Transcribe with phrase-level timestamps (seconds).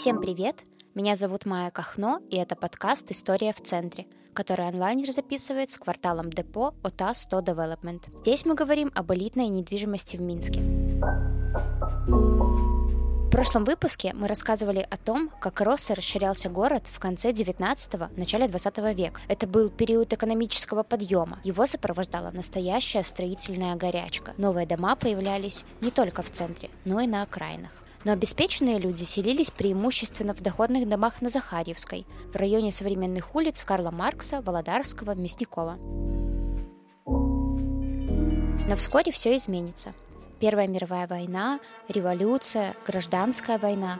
[0.00, 0.56] Всем привет!
[0.94, 6.30] Меня зовут Майя Кахно, и это подкаст «История в центре», который онлайнер записывает с кварталом
[6.30, 8.18] депо ОТА 100 Development.
[8.20, 10.60] Здесь мы говорим об элитной недвижимости в Минске.
[13.26, 18.08] В прошлом выпуске мы рассказывали о том, как рос и расширялся город в конце 19-го,
[18.18, 19.20] начале 20 века.
[19.28, 21.40] Это был период экономического подъема.
[21.44, 24.32] Его сопровождала настоящая строительная горячка.
[24.38, 27.72] Новые дома появлялись не только в центре, но и на окраинах.
[28.04, 33.90] Но обеспеченные люди селились преимущественно в доходных домах на Захарьевской, в районе современных улиц Карла
[33.90, 35.78] Маркса, Володарского, Мясникова.
[38.68, 39.92] Но вскоре все изменится.
[40.38, 43.98] Первая мировая война, революция, гражданская война.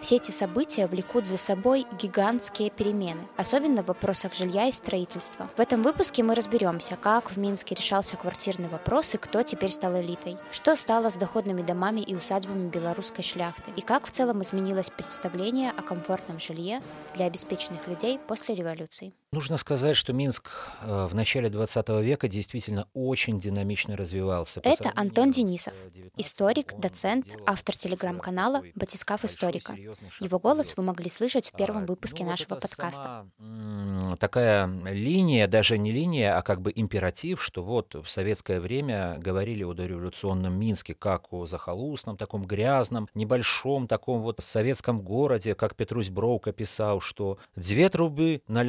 [0.00, 5.48] Все эти события влекут за собой гигантские перемены, особенно в вопросах жилья и строительства.
[5.56, 10.00] В этом выпуске мы разберемся, как в Минске решался квартирный вопрос и кто теперь стал
[10.00, 14.90] элитой, что стало с доходными домами и усадьбами белорусской шляхты, и как в целом изменилось
[14.90, 16.82] представление о комфортном жилье
[17.14, 19.14] для обеспеченных людей после революции.
[19.36, 24.62] Нужно сказать, что Минск э, в начале 20 века действительно очень динамично развивался.
[24.64, 25.74] Это Антон Денисов,
[26.16, 29.74] историк, доцент, автор телеграм-канала «Батискаф Историка».
[30.20, 33.26] Его голос вы могли слышать в первом А, выпуске ну, вот нашего это подкаста.
[33.38, 39.16] сама, такая линия, даже не линия, а как бы императив, что вот в советское время
[39.18, 45.76] говорили о дореволюционном Минске как о захолустном, таком грязном, небольшом таком вот советском городе, как
[45.76, 48.62] Петрусь Броука писал, что «две трубы на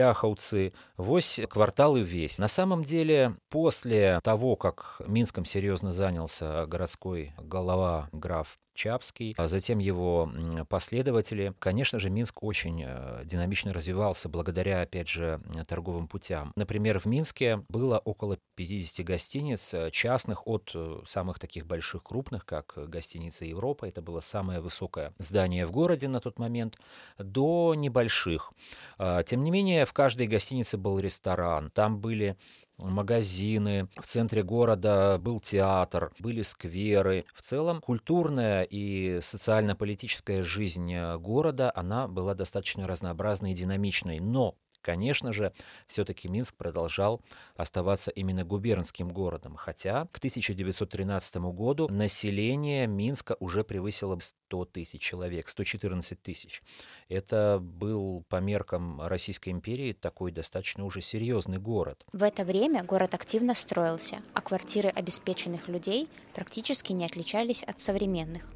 [0.57, 2.37] ляховцы, вось кварталы весь».
[2.37, 9.79] На самом деле, после того, как Минском серьезно занялся городской голова граф Чапский, а затем
[9.79, 10.31] его
[10.69, 11.53] последователи.
[11.57, 16.53] Конечно же, Минск очень э, динамично развивался благодаря, опять же, м, торговым путям.
[16.55, 22.45] Например, в Минске было около 50 гостиниц э, частных от э, самых таких больших, крупных,
[22.45, 26.77] как э, гостиница Европа, это было самое высокое здание в городе на тот момент,
[27.17, 28.53] до небольших.
[28.99, 32.37] А, Тем не менее, в каждой гостинице был ресторан, там были
[32.77, 37.25] магазины, в центре города был театр, были скверы.
[37.33, 44.19] В целом культурная и социально-политическая жизнь э, города, она была достаточно разнообразной и динамичной.
[44.19, 44.55] Но
[44.87, 45.51] Конечно же,
[45.87, 47.21] все-таки Минск продолжал
[47.57, 55.49] оставаться именно губернским городом, хотя к 1913 году население Минска уже превысило 100 тысяч человек,
[55.49, 56.63] 114 тысяч.
[57.09, 62.05] Это был по меркам Российской империи такой достаточно уже серьезный город.
[62.13, 68.49] В это время город активно строился, а квартиры обеспеченных людей практически не отличались от современных.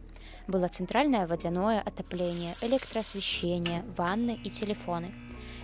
[0.48, 5.14] Было центральное водяное отопление, электроосвещение, ванны и телефоны.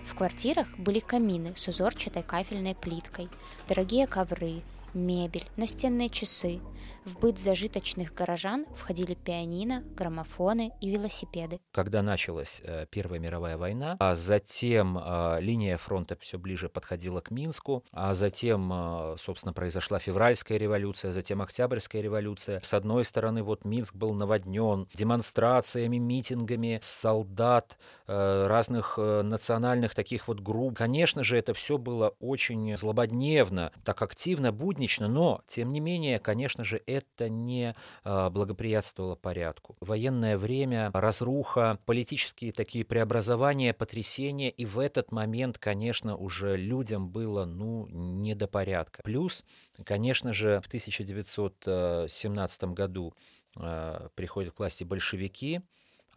[0.08, 3.28] В квартирах были камины с узорчатой кафельной плиткой,
[3.68, 4.62] дорогие ковры,
[4.94, 6.60] мебель, настенные часы.
[7.04, 11.58] В быт зажиточных горожан входили пианино, граммофоны и велосипеды.
[11.72, 17.30] Когда началась э, Первая мировая война, а затем э, линия фронта все ближе подходила к
[17.30, 22.60] Минску, а затем, э, собственно, произошла февральская революция, затем Октябрьская революция.
[22.60, 30.76] С одной стороны, вот Минск был наводнен демонстрациями, митингами солдат разных национальных таких вот групп.
[30.76, 36.64] Конечно же, это все было очень злободневно, так активно, буднично, но, тем не менее, конечно
[36.64, 37.74] же, это не
[38.04, 39.76] э, благоприятствовало порядку.
[39.80, 47.44] Военное время, разруха, политические такие преобразования, потрясения, и в этот момент, конечно, уже людям было,
[47.44, 49.02] ну, не до порядка.
[49.02, 49.44] Плюс,
[49.84, 53.14] конечно же, в 1917 году
[53.56, 55.60] э, приходят к власти большевики,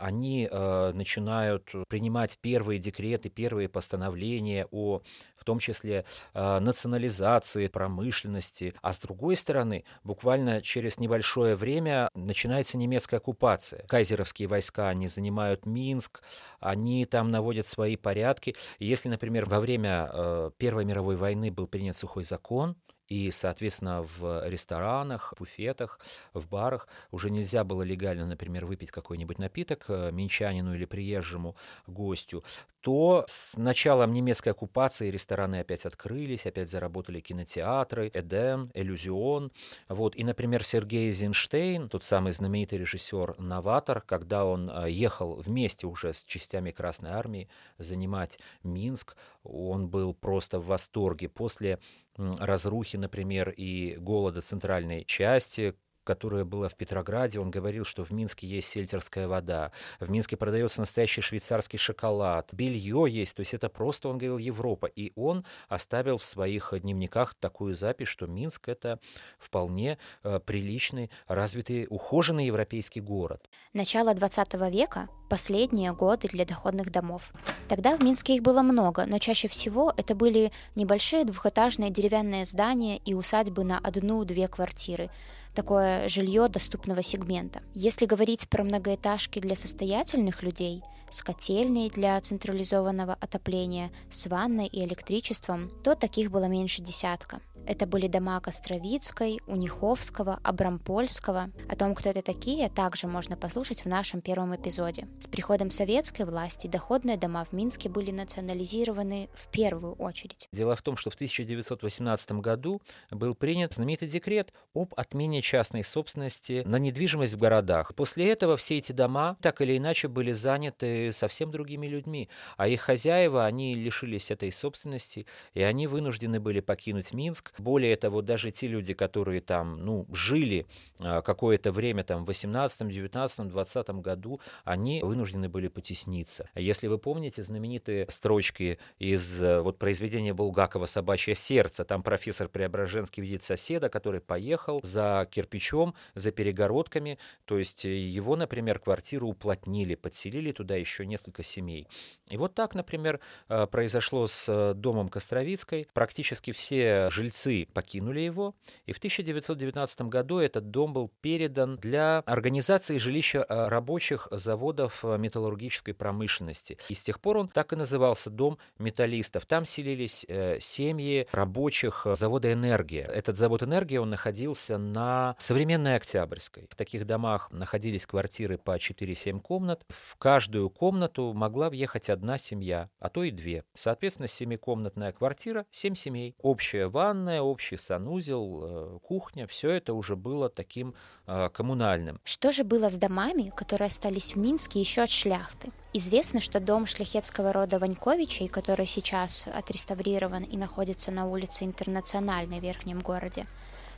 [0.02, 5.02] они э, начинают принимать первые декреты, первые постановления о,
[5.38, 8.74] в том числе, э, национализации промышленности.
[8.82, 13.86] А с другой стороны, буквально через небольшое время начинается немецкая оккупация.
[13.88, 16.22] Кайзеровские войска, они занимают Минск,
[16.60, 18.56] они там наводят свои порядки.
[18.80, 22.76] Если, например, во время э, Первой мировой войны был принят сухой закон,
[23.12, 26.00] и, соответственно, в ресторанах, буфетах,
[26.34, 32.42] в барах уже нельзя было легально, например, выпить какой-нибудь напиток э, минчанину или приезжему гостю,
[32.80, 39.52] то с началом немецкой оккупации рестораны опять открылись, опять заработали кинотеатры, Эдем, Иллюзион.
[39.90, 40.16] Вот.
[40.16, 46.24] И, например, Сергей Эйзенштейн, тот самый знаменитый режиссер-новатор, когда он э, ехал вместе уже с
[46.24, 51.30] частями Красной Армии занимать Минск, он был просто в восторге.
[51.30, 51.80] После
[52.18, 58.48] разрухи, например, и голода центральной части, которое было в Петрограде, он говорил, что в Минске
[58.48, 64.10] есть сельтерская вода, в Минске продается настоящий швейцарский шоколад, белье есть, то есть это просто,
[64.10, 64.88] он говорил, Европа.
[64.88, 69.00] И он оставил в своих дневниках такую запись, что Минск— это
[69.40, 73.50] вполне э, приличный, развитый, ухоженный европейский город.
[73.74, 77.32] Начало 20 века— последние годы для доходных домов.
[77.68, 82.98] Тогда в Минске их было много, но чаще всего это были небольшие двухэтажные деревянные здания
[82.98, 85.10] и усадьбы на одну-две квартиры—
[85.54, 87.62] такое жилье доступного сегмента.
[87.74, 90.82] Если говорить про многоэтажки для состоятельных людей,
[91.12, 97.42] с котельной для централизованного отопления, с ванной и электричеством, то таких было меньше десятка.
[97.66, 101.52] Это были дома Костровицкой, Униховского, Абрампольского.
[101.70, 105.08] О том, кто это такие, также можно послушать в нашем первом эпизоде.
[105.20, 110.48] С приходом советской власти доходные дома в Минске были национализированы в первую очередь.
[110.52, 112.82] Дело в том, что в 1918 году
[113.12, 117.94] был принят знаменитый декрет об отмене частной собственности на недвижимость в городах.
[117.96, 122.82] После этого все эти дома так или иначе были заняты совсем другими людьми, а их
[122.82, 128.68] хозяева, они лишились этой собственности, и они вынуждены были покинуть Минск, более того, даже те
[128.68, 130.66] люди, которые там, ну, жили
[131.00, 136.50] а, какое-то время там в 18, 19, 20 году, они вынуждены были потесниться.
[136.56, 143.22] Если вы помните знаменитые строчки из э, вот произведения Булгакова «Собачье сердце», там профессор Преображенский
[143.22, 149.96] видит соседа, который поехал за кирпичом, за перегородками, то есть э, его, например, квартиру уплотнили,
[149.96, 151.88] подселили туда еще несколько семей.
[152.30, 153.20] И вот так, например,
[153.50, 155.88] э, произошло с домом Костровицкой.
[155.94, 158.56] Практически все жильцы жильцы покинули его,
[158.86, 165.18] и в 1919 году этот дом был передан для организации жилища э, рабочих заводов э,
[165.18, 166.78] металлургической промышленности.
[166.90, 169.46] И с тех пор он так и назывался «Дом металлистов».
[169.46, 173.04] Там селились э, семьи рабочих завода «Энергия».
[173.04, 176.68] Этот завод «Энергия» он находился на современной Октябрьской.
[176.70, 179.86] В таких домах находились квартиры по 4-7 комнат.
[179.90, 183.64] В каждую комнату могла въехать одна семья, а то и две.
[183.74, 186.36] Соответственно, семикомнатная квартира, семь семей.
[186.42, 190.94] Общая ванна, гостиная, общий санузел, э, кухня, все это уже было таким
[191.28, 192.20] э, коммунальным.
[192.24, 195.70] Что же было с домами, которые остались в Минске еще от шляхты?
[195.94, 202.64] Известно, что дом шляхетского рода Ваньковичей, который сейчас отреставрирован и находится на улице Интернациональной в
[202.64, 203.46] Верхнем городе,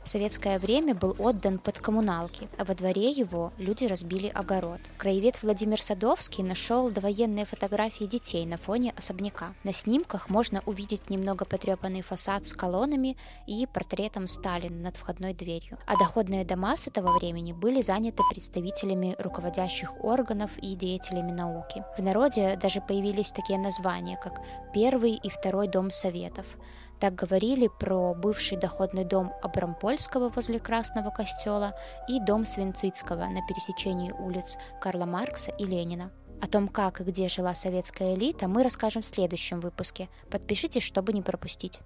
[0.04, 4.80] в советское время был отдан под коммуналки, а во дворе его люди разбили огород.
[4.98, 9.54] Краевед Владимир Садовский нашел довоенные фотографии детей на фоне особняка.
[9.64, 13.16] На снимках можно увидеть немного потрепанный фасад с колоннами
[13.46, 15.78] и портретом Сталина над входной дверью.
[15.86, 21.82] А доходные дома с этого времени были заняты представителями руководящих органов и деятелями науки.
[21.96, 24.40] В народе даже появились такие названия, как
[24.74, 26.56] «Первый и Второй дом Советов»,
[27.00, 31.74] так говорили про бывший доходный дом Абрампольского возле Красного костела
[32.08, 36.10] и дом Свинцицкого на пересечении улиц Карла Маркса и Ленина.
[36.40, 40.08] О том, как и где жила советская элита, мы расскажем в следующем выпуске.
[40.30, 41.80] Подпишитесь, чтобы не пропустить.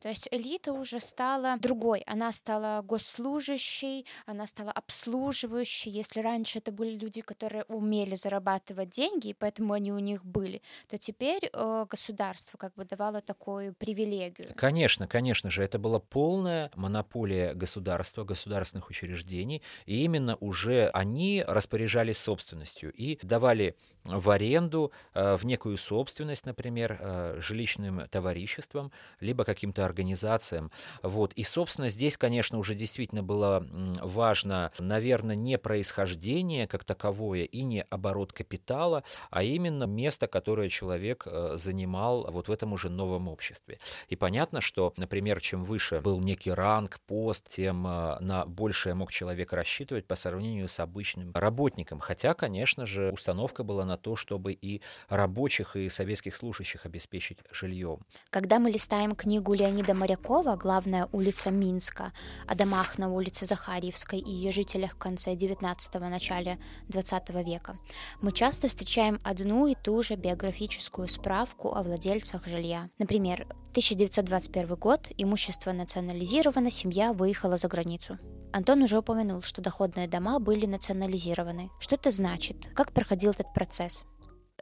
[0.00, 2.00] То есть элита уже стала другой.
[2.06, 5.90] Она стала госслужащей, она стала обслуживающей.
[5.90, 10.62] Если раньше это были люди, которые умели зарабатывать деньги, и поэтому они у них были,
[10.88, 14.52] то теперь э, государство как бы давало такую привилегию.
[14.56, 22.18] Конечно, конечно же, это была полная монополия государства, государственных учреждений, и именно уже они распоряжались
[22.18, 29.89] собственностью и давали в аренду, э, в некую собственность, например, э, жилищным товариществам, либо каким-то
[29.90, 30.70] организациям.
[31.02, 31.32] Вот.
[31.34, 33.66] И, собственно, здесь, конечно, уже действительно было
[34.00, 41.24] важно, наверное, не происхождение как таковое и не оборот капитала, а именно место, которое человек
[41.26, 43.78] э, занимал вот в этом уже новом обществе.
[44.08, 49.52] И понятно, что, например, чем выше был некий ранг, пост, тем на большее мог человек
[49.52, 51.98] рассчитывать по сравнению с обычным работником.
[51.98, 57.98] Хотя, конечно же, установка была на то, чтобы и рабочих, и советских служащих обеспечить жильем.
[58.30, 62.12] Когда мы листаем книгу Леонида Морякова «Главная улица Минска»
[62.46, 66.58] о домах на улице Захарьевской и ее жителях в конце 19-го, начале
[66.88, 67.78] 20 века,
[68.20, 72.90] мы часто встречаем одну и ту же биографическую справку о владельцах жилья.
[72.98, 78.18] Например, 1921 год, имущество национализировано, семья выехала за границу.
[78.52, 81.70] Антон уже упомянул, что доходные дома были национализированы.
[81.78, 82.68] Что это значит?
[82.74, 84.04] Как проходил этот процесс?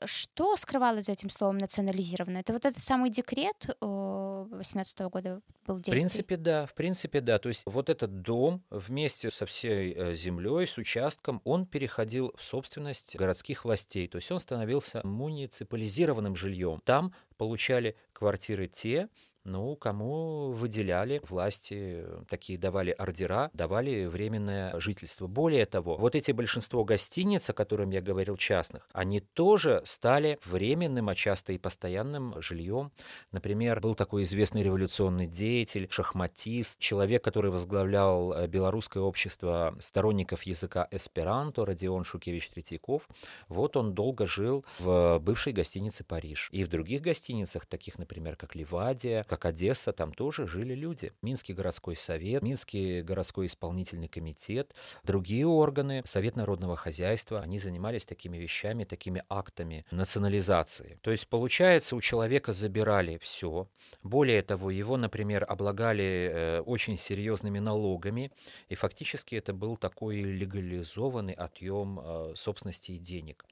[0.05, 2.38] Что скрывалось за этим словом национализировано?
[2.38, 5.93] Это вот этот самый декрет 18 года был действий?
[5.93, 6.67] В принципе, да.
[6.67, 7.38] В принципе, да.
[7.38, 12.45] То есть вот этот дом вместе со всей э, землей, с участком, он переходил в
[12.45, 14.09] собственность городских властей.
[14.09, 16.81] То есть он становился муниципализированным жильем.
[16.85, 19.09] Там получали квартиры те,
[19.49, 25.26] ну, кому выделяли власти, такие давали ордера, давали временное жительство.
[25.26, 31.09] Более того, вот эти большинство гостиниц, о которых я говорил, частных, они тоже стали временным,
[31.09, 32.93] а часто и постоянным жильем.
[33.33, 40.88] Например, был такой известный революционный деятель, шахматист, человек, который возглавлял э, белорусское общество сторонников языка
[40.90, 43.09] эсперанто, Родион Шукевич Третьяков.
[43.49, 46.49] Вот он долго жил в бывшей гостинице «Париж».
[46.52, 51.12] И в других гостиницах, таких, например, как Ливадия, как Одесса, там тоже жили люди.
[51.23, 58.38] Минский городской совет, Минский городской исполнительный комитет, другие органы, Совет народного хозяйства, они занимались такими
[58.38, 60.99] вещами, такими актами национализации.
[61.02, 63.68] То есть, получается, у человека забирали все.
[64.02, 68.30] Более того, его, например, облагали э, очень серьезными налогами,
[68.68, 73.45] и фактически это был такой легализованный отъем э, собственности и денег.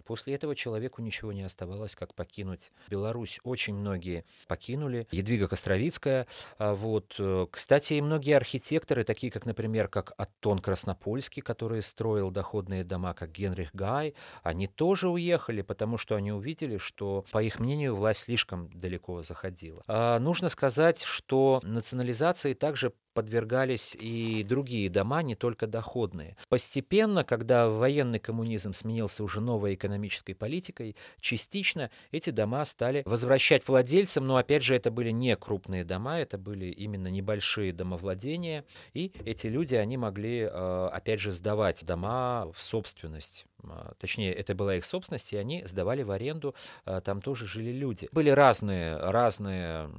[0.00, 3.38] И после этого человеку ничего не оставалось, как покинуть Беларусь.
[3.44, 5.06] Очень многие покинули.
[5.10, 6.26] Едвига Костровицкая.
[6.58, 7.16] А вот.
[7.18, 13.12] Э, кстати, и многие архитекторы, такие как, например, как Аттон Краснопольский, который строил доходные дома,
[13.12, 18.20] как Генрих Гай, они тоже уехали, потому что они увидели, что, по их мнению, власть
[18.20, 19.82] слишком далеко заходила.
[19.86, 26.36] А нужно сказать, что национализации также подвергались и другие дома, не только доходные.
[26.48, 34.26] Постепенно, когда военный коммунизм сменился уже новой экономической политикой, частично эти дома стали возвращать владельцам,
[34.26, 38.64] но опять же это были не крупные дома, это были именно небольшие домовладения,
[38.94, 43.46] и эти люди, они могли, э, опять же, сдавать дома в собственность
[43.98, 48.08] точнее, это была их собственность, и они сдавали в аренду, а, там тоже жили люди.
[48.12, 49.90] Были разные, разные,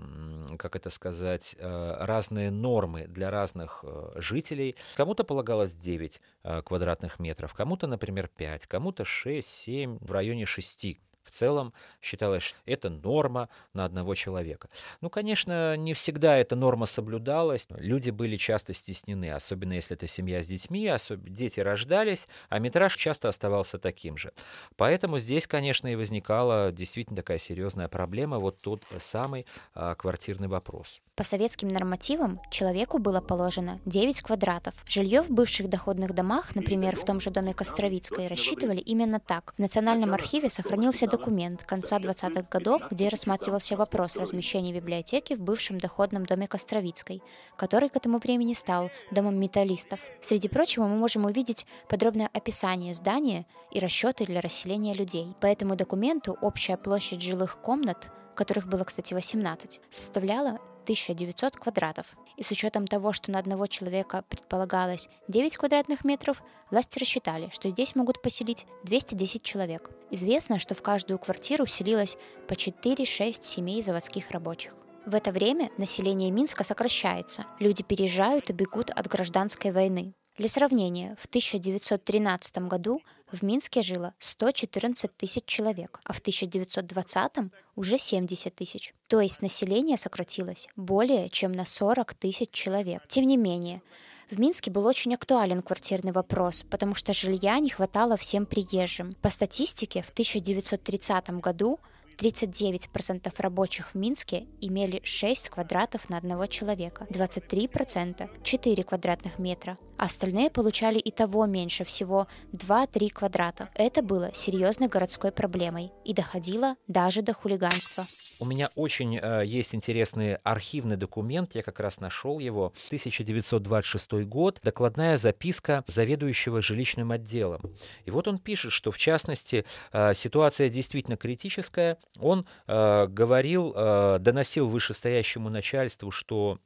[0.57, 3.83] как это сказать, а, разные нормы для разных
[4.15, 4.75] жителей.
[4.95, 6.21] Кому-то полагалось 9
[6.63, 12.57] квадратных метров, кому-то, например, 5, кому-то 6, 7, в районе 6 в целом считалось, что
[12.65, 14.69] это норма на одного человека.
[15.01, 17.67] Ну, конечно, не всегда эта норма соблюдалась.
[17.69, 22.95] Люди были часто стеснены, особенно если это семья с детьми, особенно дети рождались, а метраж
[22.95, 24.31] часто оставался таким же.
[24.75, 31.01] Поэтому здесь, конечно, и возникала действительно такая серьезная проблема, вот тот самый а, квартирный вопрос.
[31.15, 34.73] По советским нормативам человеку было положено 9 квадратов.
[34.87, 39.53] Жилье в бывших доходных домах, например, в том же доме Костровицкой, рассчитывали именно так.
[39.55, 45.77] В Национальном архиве сохранился документ конца 20-х годов, где рассматривался вопрос размещения библиотеки в бывшем
[45.77, 47.21] доходном доме Костровицкой,
[47.57, 49.99] который к этому времени стал домом металлистов.
[50.21, 55.35] Среди прочего, мы можем увидеть подробное описание здания и расчеты для расселения людей.
[55.41, 62.13] По этому документу общая площадь жилых комнат которых было, кстати, 18, составляла 1900 квадратов.
[62.37, 67.69] И с учетом того, что на одного человека предполагалось 9 квадратных метров, власти рассчитали, что
[67.69, 69.89] здесь могут поселить 210 человек.
[70.09, 74.75] Известно, что в каждую квартиру селилось по 4-6 семей заводских рабочих.
[75.05, 80.13] В это время население Минска сокращается, люди переезжают и бегут от гражданской войны.
[80.37, 87.97] Для сравнения, в 1913 году в Минске жило 114 тысяч человек, а в 1920 уже
[87.97, 88.93] 70 тысяч.
[89.07, 93.03] То есть население сократилось более чем на 40 тысяч человек.
[93.07, 93.81] Тем не менее,
[94.29, 99.15] в Минске был очень актуален квартирный вопрос, потому что жилья не хватало всем приезжим.
[99.21, 101.79] По статистике, в 1930 году
[102.17, 110.49] 39% рабочих в Минске имели 6 квадратов на одного человека, 23% 4 квадратных метра, остальные
[110.49, 113.69] получали и того меньше, всего 2-3 квадрата.
[113.75, 118.05] Это было серьезной городской проблемой и доходило даже до хулиганства.
[118.41, 124.59] У меня очень э, есть интересный архивный документ, я как раз нашел его, 1926 год,
[124.63, 127.61] докладная записка заведующего жилищным отделом.
[128.03, 131.99] И вот он пишет, что в частности э, ситуация действительно критическая.
[132.17, 136.57] Он э, говорил, э, доносил вышестоящему начальству, что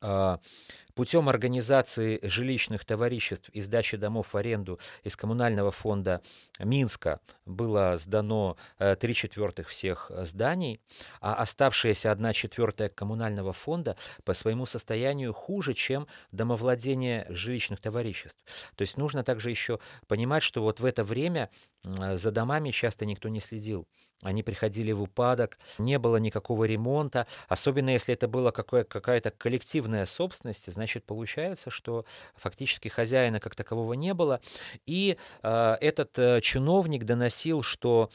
[0.00, 0.38] э,
[0.94, 6.22] Путем организации жилищных товариществ и сдачи домов в аренду из коммунального фонда
[6.60, 10.80] Минска было сдано 3 э, четвертых всех зданий,
[11.20, 18.38] а оставшаяся 1 четвертая коммунального фонда по своему состоянию хуже, чем домовладение жилищных товариществ.
[18.76, 21.50] То есть нужно также еще понимать, что вот в это время
[21.82, 23.88] за домами часто никто не следил.
[24.24, 30.72] Они приходили в упадок, не было никакого ремонта, особенно если это была какая-то коллективная собственность,
[30.72, 32.04] значит, получается, что
[32.34, 34.40] фактически хозяина как такового не было.
[34.86, 38.10] И э, этот э, чиновник доносил, что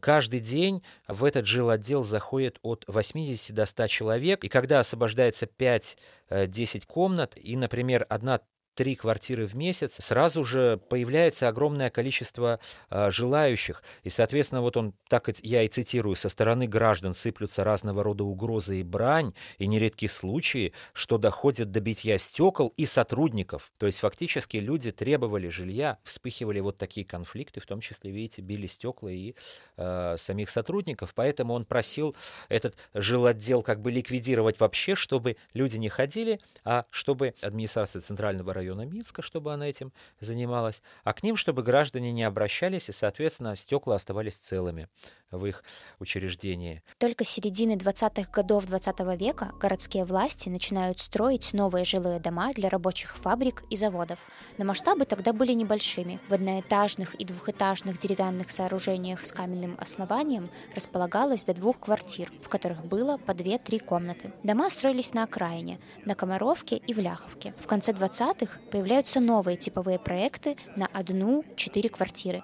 [0.00, 5.96] каждый день в этот жилотдел заходит от 80 до 100 человек, и когда освобождается 5-10
[6.30, 8.40] э, комнат, и, например, одна
[8.80, 12.60] 2-3 квартиры в месяц, сразу же появляется огромное количество
[12.90, 13.82] э, желающих.
[14.02, 18.80] И, соответственно, вот он, так я и цитирую, со стороны граждан сыплются разного рода угрозы
[18.80, 23.70] и брань, и нередки случаи, что доходят до битья стекол и сотрудников.
[23.78, 28.66] То есть фактически люди требовали жилья, вспыхивали вот такие конфликты, в том числе, видите, били
[28.66, 29.34] стекла и
[29.76, 31.12] э, самих сотрудников.
[31.14, 32.16] Поэтому он просил
[32.48, 38.69] этот жилотдел как бы ликвидировать вообще, чтобы люди не ходили, а чтобы администрация Центрального района
[38.84, 43.96] Минска, чтобы она этим занималась, а к ним, чтобы граждане не обращались и, соответственно, стекла
[43.96, 44.88] оставались целыми
[45.30, 45.62] в их
[45.98, 46.82] учреждении.
[46.98, 52.52] Только с середины 20-х годов 20 -го века городские власти начинают строить новые жилые дома
[52.52, 54.18] для рабочих фабрик и заводов.
[54.58, 56.20] Но масштабы тогда были небольшими.
[56.28, 62.84] В одноэтажных и двухэтажных деревянных сооружениях с каменным основанием располагалось до двух квартир, в которых
[62.84, 64.32] было по 2-3 комнаты.
[64.42, 67.54] Дома строились на окраине, на Комаровке и в Ляховке.
[67.58, 72.42] В конце 20-х появляются новые типовые проекты на одну-четыре квартиры,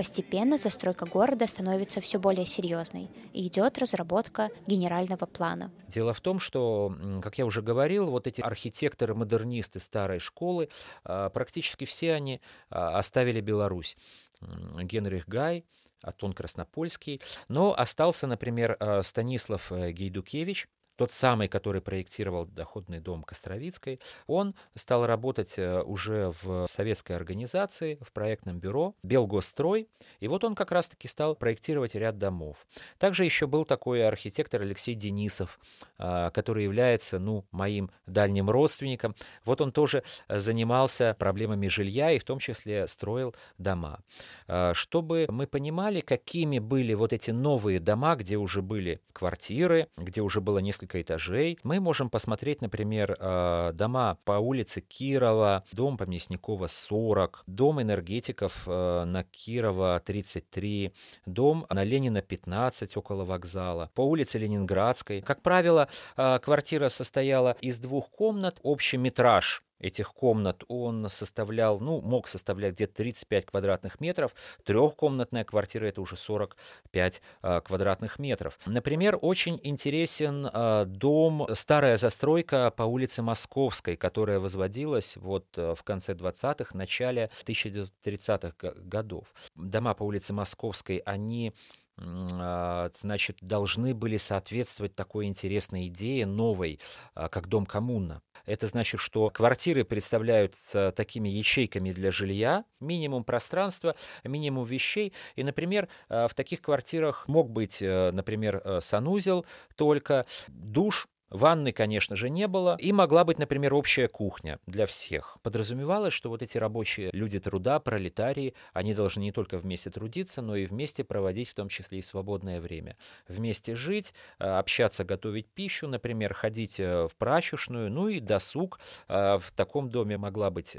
[0.00, 5.70] Постепенно застройка города становится все более серьезной, и идет разработка генерального плана.
[5.88, 10.68] Дело в том, что, как я уже говорил, вот эти архитекторы-модернисты старой школы,
[11.04, 13.96] а, практически все они а, оставили Беларусь.
[14.40, 15.66] Генрих Гай,
[16.02, 20.68] Атон Краснопольский, но остался, например, а, Станислав э, Гейдукевич,
[21.00, 27.96] тот самый, который проектировал доходный дом Костровицкой, он стал работать э, уже в советской организации,
[28.02, 29.88] в проектном бюро Белгострой,
[30.18, 32.66] и вот он как раз-таки стал проектировать ряд домов.
[32.98, 35.58] Также еще был такой архитектор Алексей Денисов,
[35.96, 39.14] а, который является, ну, моим дальним родственником.
[39.46, 44.00] Вот он тоже занимался проблемами жилья и в том числе строил дома.
[44.48, 50.20] А, чтобы мы понимали, какими были вот эти новые дома, где уже были квартиры, где
[50.20, 51.58] уже было несколько несколько этажей.
[51.62, 58.62] Мы можем посмотреть, например, э, дома по улице Кирова, дом по Мясникова 40, дом энергетиков
[58.66, 60.92] э, на Кирова 33,
[61.26, 65.22] дом на Ленина 15 около вокзала, по улице Ленинградской.
[65.22, 72.00] Как правило, э, квартира состояла из двух комнат, общий метраж этих комнат, он составлял, ну,
[72.00, 74.34] мог составлять где-то 35 квадратных метров.
[74.64, 78.58] Трехкомнатная квартира это уже 45 а, квадратных метров.
[78.66, 85.82] Например, очень интересен а, дом, старая застройка по улице Московской, которая возводилась вот а, в
[85.82, 89.26] конце 20-х, начале 1930-х годов.
[89.56, 91.54] Дома по улице Московской, они
[92.00, 96.80] значит, должны были соответствовать такой интересной идее новой,
[97.14, 98.22] а, как дом коммуна.
[98.46, 105.12] Это значит, что квартиры представляются такими ячейками для жилья, минимум пространства, минимум вещей.
[105.36, 109.44] И, например, а, в таких квартирах мог быть, э, например, э, санузел
[109.76, 112.76] только, душ, Ванны, конечно же, не было.
[112.78, 115.38] И могла быть, например, общая кухня для всех.
[115.42, 120.56] Подразумевалось, что вот эти рабочие люди труда, пролетарии, они должны не только вместе трудиться, но
[120.56, 122.96] и вместе проводить в том числе и свободное время.
[123.28, 128.80] Вместе жить, э, общаться, готовить пищу, например, ходить э, в прачечную, ну и досуг.
[129.08, 130.76] Э, в таком доме могла быть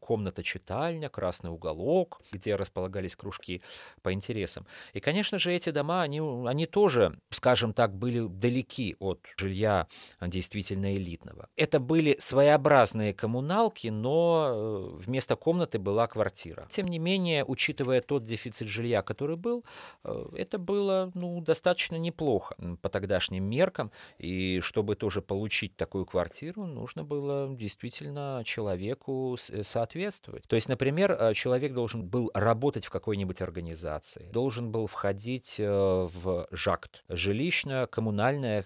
[0.00, 3.62] комната-читальня, красный уголок, где располагались кружки
[4.02, 4.66] по интересам.
[4.94, 9.86] И, конечно же, эти дома, они, они тоже, скажем так, были далеки от жилья
[10.20, 11.48] действительно элитного.
[11.56, 16.66] Это были своеобразные коммуналки, но э, вместо комнаты была квартира.
[16.68, 19.64] Тем не менее, учитывая тот дефицит жилья, который был,
[20.04, 23.90] э, это было ну, достаточно неплохо по тогдашним меркам.
[24.18, 30.44] И чтобы тоже получить такую квартиру, нужно было действительно человеку э, соответствовать.
[30.48, 37.04] То есть, например, человек должен был работать в какой-нибудь организации, должен был входить в ЖАКТ,
[37.08, 38.64] жилищно-коммунальное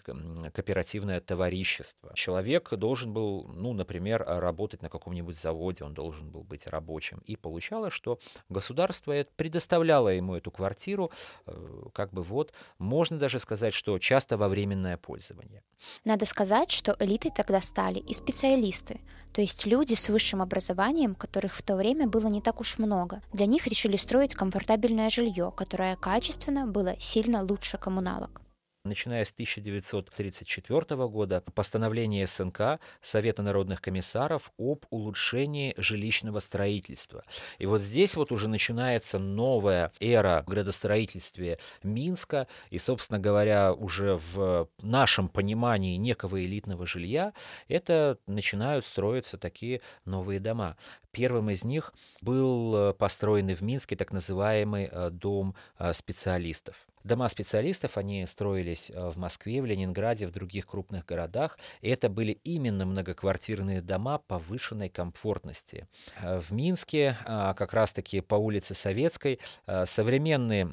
[0.53, 2.13] кооперативное коллективное товарищество.
[2.15, 7.23] Человек должен был, ну, например, работать на каком-нибудь заводе, он должен был быть рабочим.
[7.29, 8.19] И получалось, что
[8.51, 11.11] государство предоставляло ему эту квартиру,
[11.47, 15.63] э, как бы вот, можно даже сказать, что часто во временное пользование.
[16.05, 19.01] Надо сказать, что элитой тогда стали и специалисты,
[19.33, 23.21] то есть люди с высшим образованием, которых в то время было не так уж много.
[23.35, 28.46] Для них решили строить комфортабельное жилье, которое качественно было сильно лучше коммуналок.
[28.87, 37.25] Начиная с 1934 года постановление СНК Совета народных комиссаров об улучшении жилищного строительства.
[37.59, 42.47] И вот здесь вот уже начинается новая эра в градостроительстве Минска.
[42.71, 47.33] И, собственно говоря, уже в нашем понимании некого элитного жилья
[47.67, 50.77] это начинают строиться такие новые дома.
[51.11, 56.77] Первым из них был построенный в Минске так называемый э, дом э, специалистов.
[57.07, 61.57] Дома специалистов, они строились э, в Москве, в Ленинграде, в других крупных городах.
[61.81, 65.87] И это были именно многоквартирные дома повышенной комфортности.
[66.21, 69.39] Э, в Минске, э, как раз-таки по улице Советской,
[69.85, 70.67] современный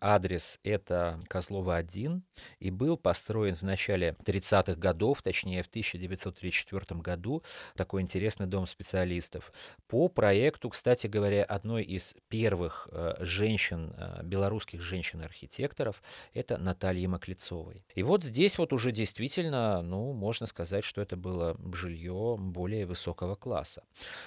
[0.00, 2.24] адрес— это Козлова 1,
[2.58, 7.44] и был построен в начале 30-х годов, точнее в 1934 году,
[7.76, 9.52] такой интересный дом специалистов.
[9.86, 12.88] По проекту, кстати говоря, одной из первых
[13.20, 13.94] женщин,
[14.24, 16.02] белорусских женщин-архитекторов, архитекторов,
[16.34, 17.84] это Натальи Маклецовой.
[17.94, 23.36] И вот здесь вот уже действительно, ну, можно сказать, что это было жилье более высокого
[23.36, 23.82] класса.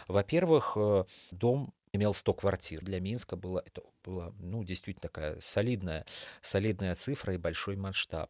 [0.08, 2.82] Во-первых, э, дом имел 100 квартир.
[2.82, 6.06] Для Минска было, это была ну, действительно такая солидная,
[6.42, 8.30] солидная цифра и большой масштаб.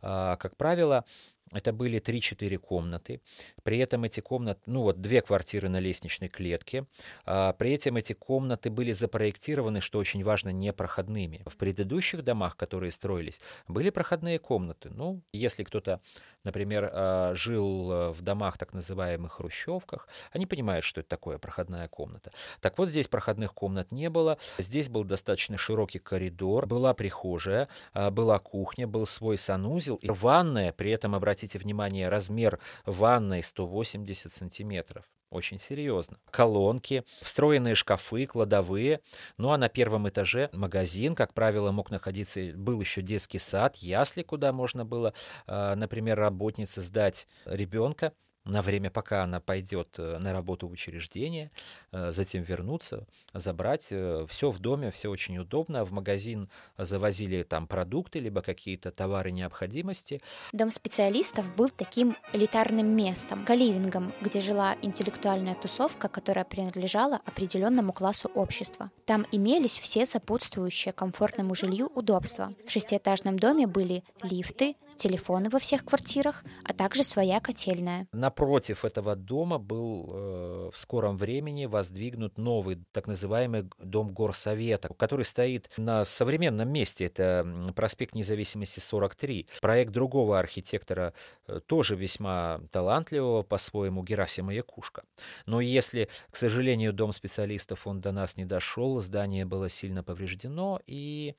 [0.00, 1.04] А, как правило,
[1.52, 3.20] это были 3-4 комнаты.
[3.62, 6.86] При этом эти комнаты, ну вот две квартиры на лестничной клетке.
[7.24, 11.42] А, при этом эти комнаты были запроектированы, что очень важно, непроходными.
[11.46, 14.90] В предыдущих домах, которые строились, были проходные комнаты.
[14.90, 16.00] Ну, если кто-то,
[16.44, 21.88] например, а, жил э, в домах так называемых хрущевках, они понимают, что это такое проходная
[21.88, 22.32] комната.
[22.60, 24.38] Так вот, здесь проходных комнат не было.
[24.58, 30.72] Здесь был достаточно широкий коридор, была прихожая, а, была кухня, был свой санузел и ванная,
[30.72, 35.04] при этом, обратите внимание, размер ванной 180 сантиметров.
[35.30, 36.18] Очень серьезно.
[36.32, 39.00] Колонки, встроенные шкафы, кладовые.
[39.36, 44.22] Ну а на первом этаже магазин, как правило, мог находиться, был еще детский сад, ясли,
[44.22, 45.14] куда можно было,
[45.46, 48.12] а, например, работнице сдать ребенка
[48.44, 51.50] на время, пока она пойдет э, на работу в учреждение,
[51.92, 53.88] э, затем вернуться, забрать.
[53.90, 55.84] Э, все в доме, все очень удобно.
[55.84, 56.48] В магазин
[56.78, 60.22] завозили там продукты, либо какие-то товары необходимости.
[60.52, 68.30] Дом специалистов был таким элитарным местом, каливингом, где жила интеллектуальная тусовка, которая принадлежала определенному классу
[68.34, 68.90] общества.
[69.04, 72.54] Там имелись все сопутствующие комфортному жилью удобства.
[72.66, 78.06] В шестиэтажном доме были лифты, телефоны во всех квартирах, а также своя котельная.
[78.12, 85.24] Напротив этого дома был э, в скором времени воздвигнут новый так называемый дом горсовета, который
[85.24, 87.06] стоит на современном месте.
[87.06, 89.46] Это проспект независимости 43.
[89.62, 91.14] Проект другого архитектора,
[91.46, 95.04] э, тоже весьма талантливого по-своему, Герасима Якушка.
[95.46, 100.80] Но если, к сожалению, дом специалистов он до нас не дошел, здание было сильно повреждено,
[100.86, 101.34] и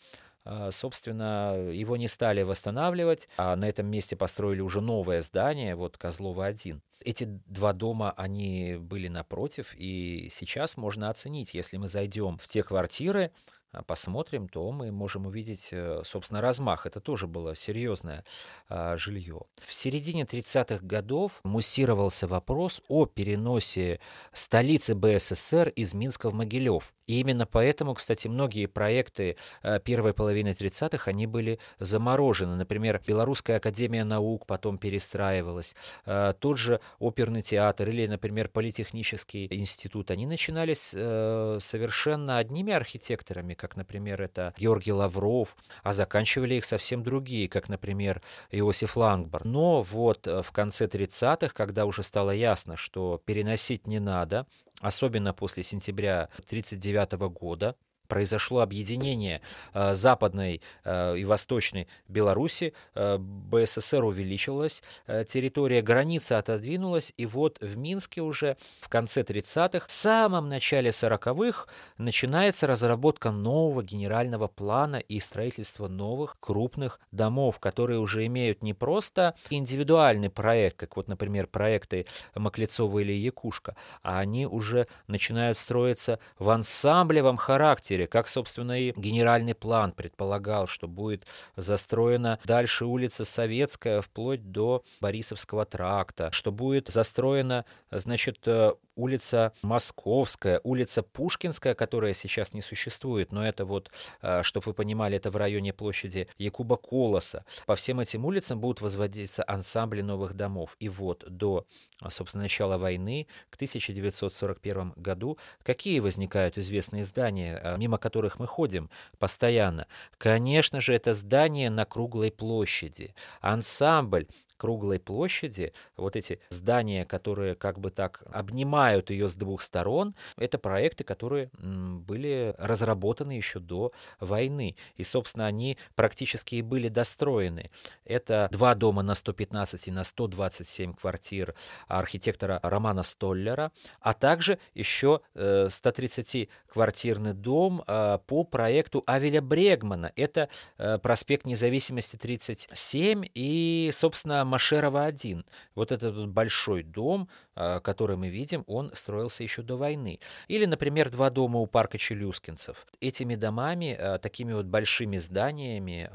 [0.72, 6.82] собственно, его не стали восстанавливать, а на этом месте построили уже новое здание, вот Козлова-1.
[7.04, 12.64] Эти два дома, они были напротив, и сейчас можно оценить, если мы зайдем в те
[12.64, 16.86] квартиры, а, посмотрим, то мы можем увидеть, э, собственно, размах.
[16.86, 18.26] Это тоже было серьезное
[18.68, 19.42] а, жилье.
[19.62, 24.00] В середине 30-х годов муссировался вопрос о переносе
[24.34, 26.94] столицы БССР из Минска в Могилев.
[27.08, 32.56] И именно поэтому, кстати, многие проекты а, первой половины 30-х, они были заморожены.
[32.56, 40.12] Например, Белорусская академия наук потом перестраивалась, а, тот же оперный театр или, например, политехнический институт,
[40.12, 47.04] они начинались э, совершенно одними архитекторами, как, например, это Георгий Лавров, а заканчивали их совсем
[47.04, 49.46] другие, как, например, Иосиф Лангбар.
[49.46, 54.48] Но вот э, в конце 30-х, когда уже стало ясно, что переносить не надо,
[54.80, 57.76] особенно после сентября 1939 года,
[58.12, 59.40] произошло объединение
[59.74, 67.78] э, Западной э, и Восточной Беларуси, э, БССР увеличилась, территория границы отодвинулась, и вот в
[67.78, 75.22] Минске уже в конце 30-х, в самом начале 40-х начинается разработка нового генерального плана и
[75.22, 82.08] строительство новых крупных домов, которые уже имеют не просто индивидуальный проект, как вот, например, проекты
[82.36, 88.94] Маклецова или Якушка, а они уже начинают строиться в ансамблевом характере, мире, как, собственно, и
[88.96, 96.90] генеральный план предполагал, что будет застроена дальше улица Советская вплоть до Борисовского тракта, что будет
[96.90, 104.44] застроена, значит, э, улица Московская, улица Пушкинская, которая сейчас не существует, но это вот, э,
[104.44, 107.46] чтобы вы понимали, это в районе площади Якуба Колоса.
[107.66, 110.76] По всем этим улицам будут возводиться ансамбли новых домов.
[110.80, 111.66] И вот до,
[112.10, 118.90] собственно, начала войны, к 1941 году, какие возникают известные здания, э, мимо которых мы ходим
[119.20, 119.88] постоянно?
[120.18, 123.16] Конечно же, это здание на круглой площади.
[123.42, 124.28] Ансамбль
[124.62, 130.60] круглой площади, вот эти здания, которые как бы так обнимают ее с двух сторон, это
[130.60, 134.76] проекты, которые были разработаны еще до войны.
[134.98, 137.72] И, собственно, они практически и были достроены.
[138.06, 141.56] Это два дома на 115 и на 127 квартир
[141.88, 150.12] архитектора Романа Столлера, а также еще 130-квартирный э, дом э, по проекту Авеля Брегмана.
[150.16, 155.46] Это э, проспект Независимости 37 и, собственно, Машерова 1.
[155.76, 160.20] Вот этот большой дом, который мы видим, он строился еще до войны.
[160.48, 162.86] Или, например, два дома у парка Челюскинцев.
[163.00, 166.10] Этими домами, такими вот большими зданиями,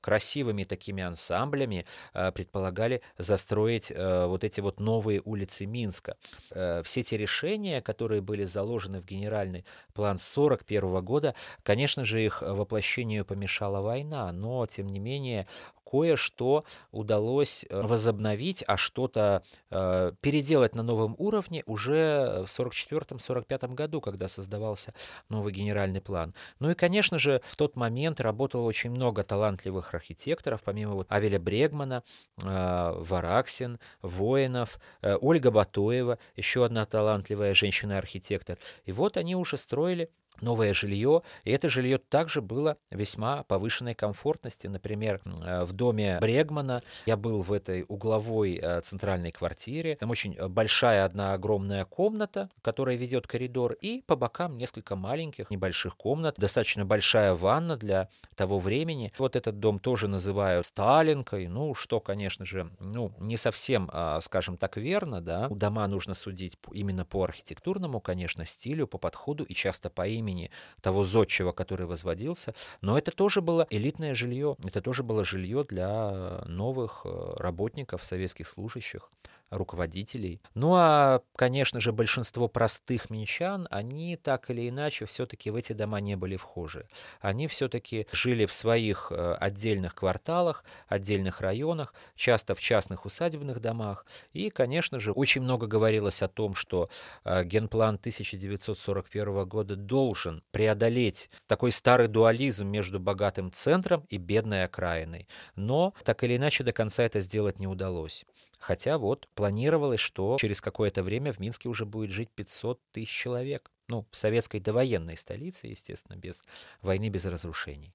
[0.00, 6.16] красивыми такими ансамблями предполагали застроить вот эти вот новые улицы Минска.
[6.50, 13.24] Все эти решения, которые были заложены в генеральный план 1941 года, конечно же, их воплощению
[13.24, 15.46] помешала война, но, тем не менее,
[15.90, 24.00] кое-что удалось э, возобновить, а что-то э, переделать на новом уровне уже в 1944-1945 году,
[24.00, 24.92] когда создавался
[25.28, 26.34] новый генеральный план.
[26.58, 31.38] Ну и, конечно же, в тот момент работало очень много талантливых архитекторов, помимо вот Авеля
[31.38, 32.02] Брегмана,
[32.42, 38.58] э, Вараксин, Воинов, э, Ольга Батоева, еще одна талантливая женщина-архитектор.
[38.84, 44.66] И вот они уже строили новое жилье, и это жилье также было весьма повышенной комфортности.
[44.66, 49.96] Например, э, в доме Брегмана я был в этой угловой э, центральной квартире.
[49.96, 55.96] Там очень большая одна огромная комната, которая ведет коридор, и по бокам несколько маленьких небольших
[55.96, 56.36] комнат.
[56.38, 59.12] Достаточно большая ванна для того времени.
[59.18, 61.48] Вот этот дом тоже называю Сталинкой.
[61.48, 65.48] Ну, что, конечно же, ну, не совсем, а, скажем так, верно, да.
[65.48, 70.50] Дома нужно судить именно по архитектурному, конечно, стилю, по подходу и часто по имени имени
[70.80, 76.42] того зодчего, который возводился, но это тоже было элитное жилье, это тоже было жилье для
[76.46, 79.10] новых э, работников, советских служащих
[79.50, 80.40] руководителей.
[80.54, 86.00] Ну а, конечно же, большинство простых минчан, они так или иначе все-таки в эти дома
[86.00, 86.86] не были вхожи.
[87.20, 94.06] Они все-таки жили в своих э, отдельных кварталах, отдельных районах, часто в частных усадебных домах.
[94.32, 96.90] И, конечно же, очень много говорилось о том, что
[97.24, 105.28] э, генплан 1941 года должен преодолеть такой старый дуализм между богатым центром и бедной окраиной.
[105.56, 108.24] Но так или иначе до конца это сделать не удалось.
[108.58, 113.70] Хотя вот планировалось, что через какое-то время в Минске уже будет жить 500 тысяч человек.
[113.86, 116.44] Ну, в советской довоенной столице, естественно, без
[116.82, 117.94] войны, без разрушений.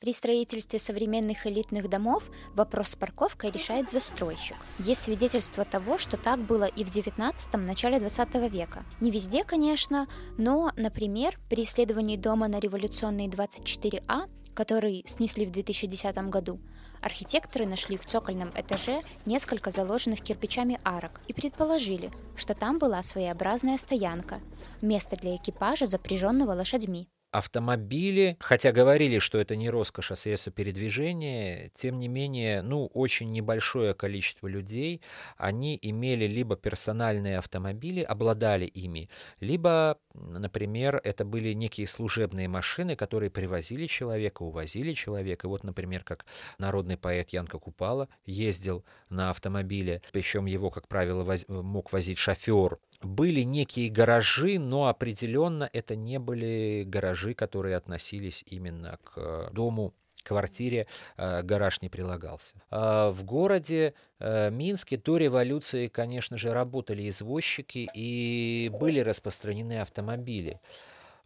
[0.00, 4.56] При строительстве современных элитных домов вопрос с парковкой решает застройщик.
[4.78, 8.84] Есть свидетельство того, что так было и в 19-м, начале 20 века.
[9.00, 10.06] Не везде, конечно,
[10.36, 16.60] но, например, при исследовании дома на революционной 24А, который снесли в 2010 году,
[17.00, 23.78] Архитекторы нашли в цокольном этаже несколько заложенных кирпичами арок и предположили, что там была своеобразная
[23.78, 24.40] стоянка,
[24.80, 31.70] место для экипажа, запряженного лошадьми автомобили, хотя говорили, что это не роскошь, а средство передвижения,
[31.74, 35.02] тем не менее, ну, очень небольшое количество людей,
[35.36, 39.10] они имели либо персональные автомобили, обладали ими,
[39.40, 45.48] либо, например, это были некие служебные машины, которые привозили человека, увозили человека.
[45.48, 46.24] Вот, например, как
[46.58, 51.46] народный поэт Янка Купала ездил на автомобиле, причем его, как правило, воз...
[51.48, 52.78] мог возить шофер.
[53.02, 59.94] Были некие гаражи, но определенно это не были гаражи которые относились именно к э, дому
[60.28, 62.54] квартире э, гараж не прилагался.
[62.70, 70.60] А в городе э, Минске до революции, конечно же, работали извозчики и были распространены автомобили.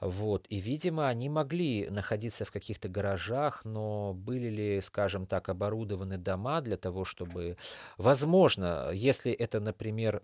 [0.02, 0.46] Вот.
[0.48, 6.60] И, видимо, они могли находиться в каких-то гаражах, но были ли, скажем так, оборудованы дома
[6.60, 7.56] для того, чтобы...
[7.98, 10.20] Возможно, если это, например,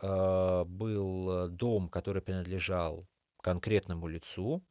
[0.66, 3.06] был дом, который принадлежал
[3.40, 4.64] конкретному лицу,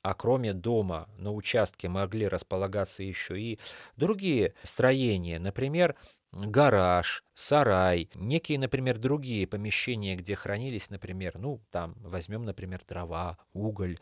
[0.00, 3.60] а кроме дома на участке могли располагаться еще и
[3.96, 5.94] другие строения, например,
[6.32, 13.98] гараж, сарай, некие, например, другие помещения, где хранились, например, ну, там, возьмем, например, дрова, уголь,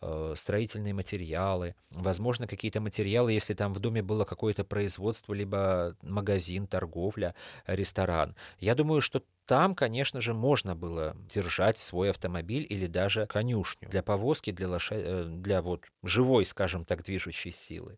[0.00, 6.66] э, строительные материалы, возможно, какие-то материалы, если там в доме было какое-то производство, либо магазин,
[6.66, 7.34] торговля,
[7.66, 8.36] ресторан.
[8.58, 14.02] Я думаю, что там, конечно же, можно было держать свой автомобиль или даже конюшню для
[14.02, 17.96] повозки, для, лошадь, э, для вот живой, скажем так, движущей силы.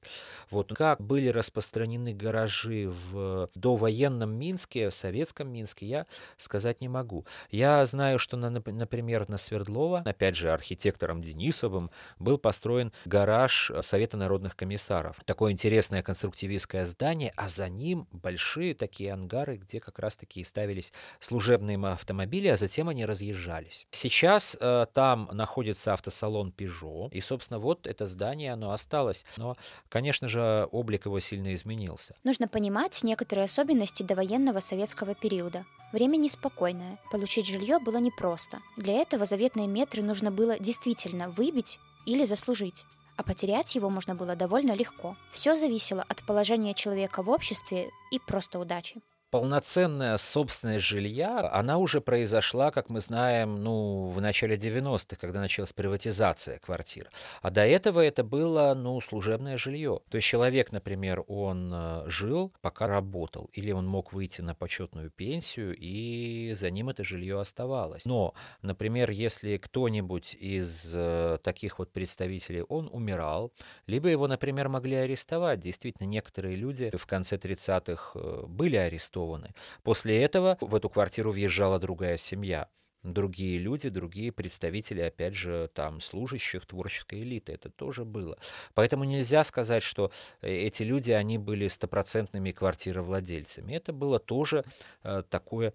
[0.51, 6.88] Вот как были распространены гаражи в довоенном Минске, Минске, в советском Минске, я сказать не
[6.88, 7.27] могу.
[7.51, 14.17] Я знаю, что, на, например, на Свердлова, опять же, архитектором Денисовым, был построен гараж Совета
[14.17, 15.17] народных комиссаров.
[15.25, 21.79] Такое интересное конструктивистское здание, а за ним большие такие ангары, где как раз-таки ставились служебные
[21.79, 23.87] автомобили, а затем они разъезжались.
[23.91, 29.25] Сейчас э, там находится автосалон Peugeot, и, собственно, вот это здание, оно осталось.
[29.37, 29.57] Но,
[29.88, 32.14] конечно же, облик его сильно изменился.
[32.25, 35.65] Нужно понимать некоторые особенности довоенного советского периода.
[35.93, 38.61] Время неспокойное, получить жилье было непросто.
[38.77, 42.85] Для этого заветные метры нужно было действительно выбить или заслужить
[43.19, 45.17] а потерять его можно было довольно легко.
[45.33, 52.01] Все зависело от положения человека в обществе и просто удачи полноценная собственность жилья, она уже
[52.01, 57.11] произошла, как мы знаем, ну, в начале 90-х, когда началась приватизация квартир.
[57.43, 60.01] А до этого это было, ну, служебное жилье.
[60.11, 65.11] То есть человек, например, он э, жил, пока работал, или он мог выйти на почетную
[65.11, 68.07] пенсию, и за ним это жилье оставалось.
[68.07, 73.53] Но, например, если кто-нибудь из э, таких вот представителей, он умирал,
[73.87, 75.61] либо его, например, могли арестовать.
[75.61, 79.55] Действительно, некоторые люди в конце 30-х э, были арестованы, арестованы.
[79.83, 82.69] После этого в эту квартиру въезжала другая семья
[83.05, 87.53] другие люди, другие представители, опять же, там, служащих творческой элиты.
[87.53, 88.37] Это тоже было.
[88.75, 90.11] Поэтому нельзя сказать, что
[90.43, 93.73] э, эти люди, они были стопроцентными квартировладельцами.
[93.73, 94.65] Это было тоже
[95.05, 95.73] э, такое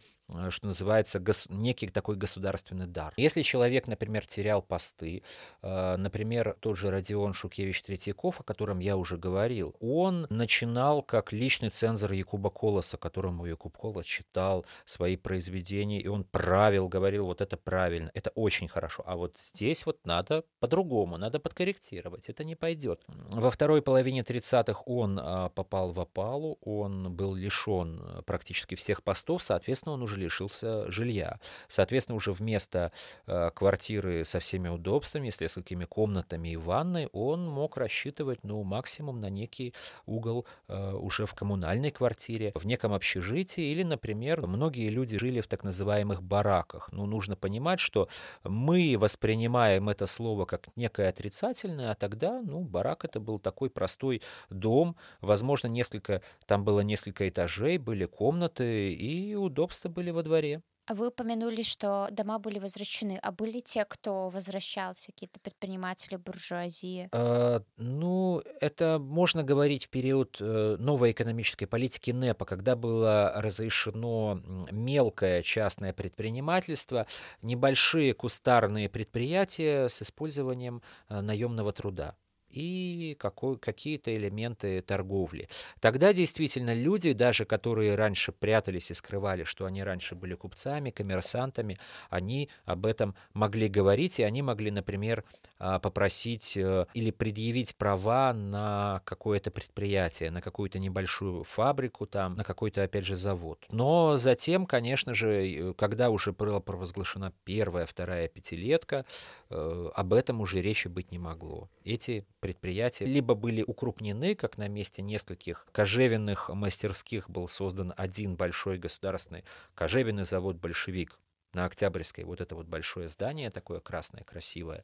[0.49, 3.13] что называется, гос- некий такой государственный дар.
[3.17, 5.23] Если человек, например, терял посты,
[5.61, 11.33] э, например, тот же Родион Шукевич Третьяков, о котором я уже говорил, он начинал как
[11.33, 17.41] личный цензор Якуба Колоса, которому Якуб Колос читал свои произведения, и он правил, говорил, вот
[17.41, 22.55] это правильно, это очень хорошо, а вот здесь вот надо по-другому, надо подкорректировать, это не
[22.55, 23.03] пойдет.
[23.07, 29.03] Во второй половине 30-х он а, попал в опалу, он был лишен э, практически всех
[29.03, 31.39] постов, соответственно, он уже лишился жилья.
[31.67, 32.91] Соответственно, уже вместо
[33.27, 39.19] э, квартиры со всеми удобствами, с несколькими комнатами и ванной, он мог рассчитывать, ну, максимум
[39.19, 39.73] на некий
[40.05, 45.47] угол э, уже в коммунальной квартире, в неком общежитии, или, например, многие люди жили в
[45.47, 46.89] так называемых бараках.
[46.91, 48.07] Ну, нужно понимать, что
[48.43, 54.21] мы воспринимаем это слово как некое отрицательное, а тогда, ну, барак это был такой простой
[54.49, 60.61] дом, возможно, несколько, там было несколько этажей, были комнаты, и удобства были во дворе.
[60.85, 63.17] А вы упомянули, что дома были возвращены.
[63.21, 67.07] А были те, кто возвращался, какие-то предприниматели, буржуазии?
[67.13, 74.41] Э, ну, это можно говорить в период э, новой экономической политики НЭПа, когда было разрешено
[74.71, 77.07] мелкое частное предпринимательство,
[77.41, 82.17] небольшие кустарные предприятия с использованием э, наемного труда
[82.53, 83.17] и
[83.59, 85.47] какие-то элементы торговли.
[85.79, 91.79] Тогда действительно люди, даже которые раньше прятались и скрывали, что они раньше были купцами, коммерсантами,
[92.09, 95.23] они об этом могли говорить, и они могли, например,
[95.65, 102.43] а, попросить э, или предъявить права на какое-то предприятие, на какую-то небольшую фабрику, там, на
[102.43, 103.63] какой-то, опять же, завод.
[103.69, 109.05] Но затем, конечно же, когда уже была провозглашена первая, вторая пятилетка,
[109.49, 111.69] э, об этом уже речи быть не могло.
[111.85, 118.77] Эти предприятия либо были укрупнены, как на месте нескольких кожевенных мастерских был создан один большой
[118.77, 121.17] государственный кожевенный завод «Большевик»,
[121.53, 124.83] на Октябрьской, вот это вот большое здание такое красное, красивое.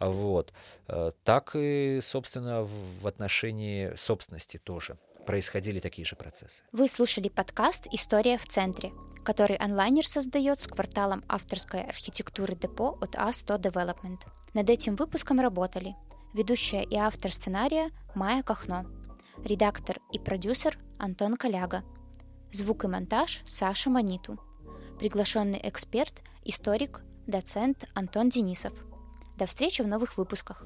[0.00, 0.52] Вот.
[0.88, 6.64] Э, так и, собственно, в отношении собственности тоже происходили такие же процессы.
[6.72, 8.90] Вы слушали подкаст «История в центре»,
[9.22, 14.18] который онлайнер создает с кварталом авторской архитектуры депо от А100 Development.
[14.54, 15.94] Над этим выпуском работали
[16.32, 18.86] ведущая и автор сценария Майя Кахно,
[19.44, 21.82] редактор и продюсер Антон Коляга,
[22.50, 24.38] звук и монтаж Саша Маниту,
[24.98, 28.72] приглашенный эксперт, историк, доцент Антон Денисов–
[29.36, 30.64] до встречи в новых выпусках.